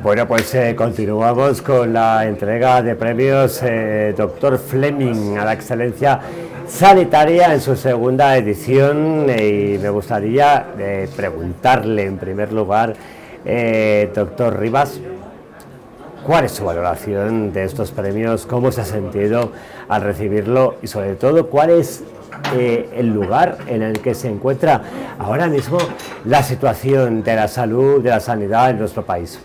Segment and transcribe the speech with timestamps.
[0.00, 6.20] Bueno, pues eh, continuamos con la entrega de premios eh, Doctor Fleming a la excelencia
[6.68, 12.94] sanitaria en su segunda edición y me gustaría eh, preguntarle en primer lugar,
[14.14, 15.00] doctor Rivas,
[16.24, 18.46] ¿cuál es su valoración de estos premios?
[18.46, 19.50] ¿Cómo se ha sentido
[19.88, 20.76] al recibirlo?
[20.80, 22.04] Y sobre todo, ¿cuál es
[22.54, 24.82] el lugar en el que se encuentra
[25.18, 25.78] ahora mismo
[26.24, 29.40] la situación de la salud, de la sanidad en nuestro país?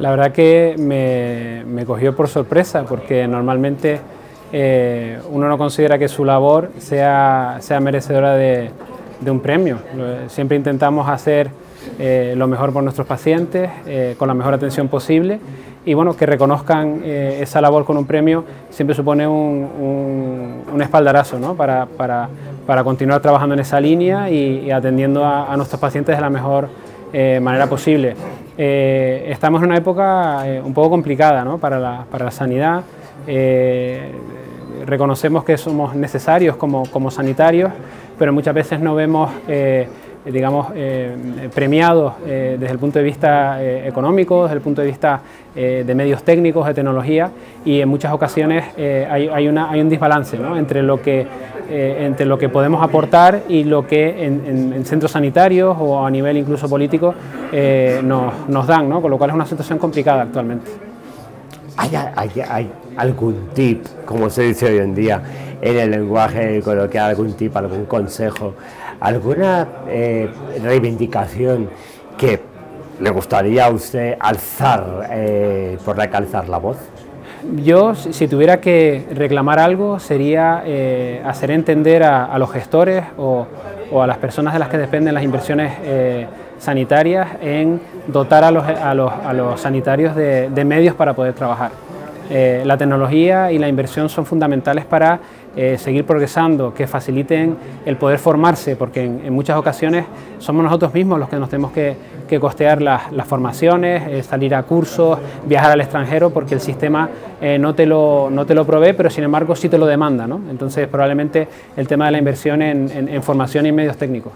[0.00, 4.00] La verdad que me, cogió por sorpresa porque normalmente
[4.50, 8.70] eh, uno no considera que su labor sea, sea merecedora de,
[9.26, 9.76] un premio.
[10.28, 11.50] Siempre intentamos hacer
[11.98, 15.38] eh, lo mejor por nuestros pacientes, eh, con la mejor atención posible
[15.84, 21.54] y bueno, que reconozcan esa labor con un premio siempre supone un, espaldarazo ¿no?
[21.54, 22.28] para,
[22.84, 26.68] continuar trabajando en esa línea y, atendiendo a, a, nuestros pacientes de la mejor
[27.12, 28.14] manera posible.
[28.58, 32.82] Eh, estamos en una época eh, un poco complicada para, la, para, la, sanidad.
[33.26, 34.12] Eh,
[34.86, 37.70] reconocemos que somos necesarios como, como, sanitarios,
[38.18, 39.30] pero muchas veces no vemos
[40.24, 40.68] digamos,
[41.54, 45.20] premiados desde el punto de vista económico, desde el punto de vista
[45.54, 47.30] de medios técnicos, de tecnología,
[47.64, 51.26] y en muchas ocasiones hay, hay, una, hay, un desbalance entre lo que
[51.72, 56.36] eh, entre lo que podemos aportar y lo que en, centros sanitarios o a nivel
[56.36, 57.14] incluso político
[57.52, 59.00] eh, nos, dan, ¿no?
[59.00, 60.89] con lo cual es una situación complicada actualmente.
[61.80, 65.22] ¿Hay, algún tip, como se dice hoy en día,
[65.60, 68.54] en el lenguaje coloquial, algún tip, algún consejo,
[69.00, 70.28] alguna eh,
[70.62, 71.70] reivindicación
[72.18, 72.40] que
[73.00, 75.08] le gustaría a usted alzar,
[75.84, 76.76] por la que alzar la voz?
[77.56, 83.46] Yo, si tuviera que reclamar algo, sería eh, hacer entender a, los gestores o,
[84.00, 86.26] a las personas de las que dependen las inversiones eh,
[86.60, 88.50] sanitarias en dotar a
[88.94, 91.72] los, sanitarios de, medios para poder trabajar.
[92.30, 95.18] Eh, la tecnología y la inversión son fundamentales para
[95.56, 100.04] eh, seguir progresando, que faciliten el poder formarse, porque en, muchas ocasiones
[100.38, 101.96] somos nosotros mismos los que nos tenemos que,
[102.38, 107.08] costear las, formaciones, eh, salir a cursos, viajar al extranjero, porque el sistema
[107.58, 110.28] no, te lo, no te lo provee, pero sin embargo sí te lo demanda.
[110.28, 110.40] ¿no?
[110.48, 114.32] Entonces probablemente el tema de la inversión en formación y medios técnicos.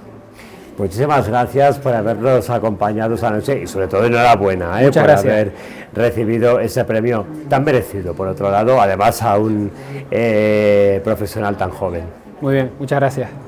[0.77, 4.91] Muchísimas gracias por habernos acompañado esta noche y sobre todo enhorabuena ¿eh?
[4.91, 5.53] por haber
[5.93, 9.71] recibido ese premio tan merecido, por otro lado, además a un
[10.11, 12.03] eh, profesional tan joven.
[12.41, 13.44] Muy bien, muchas gracias.